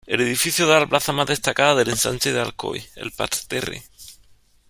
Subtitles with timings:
[0.07, 3.83] El edificio da a la plaza más destacada del ensanche de Alcoy, "el Parterre".